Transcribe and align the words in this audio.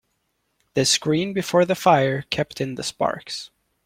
The 0.73 0.85
screen 0.85 1.31
before 1.31 1.63
the 1.63 1.75
fire 1.75 2.23
kept 2.31 2.59
in 2.59 2.73
the 2.73 2.81
sparks. 2.81 3.51